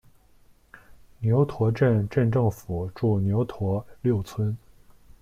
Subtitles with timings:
[1.19, 4.57] 牛驼镇镇政府驻牛驼六村。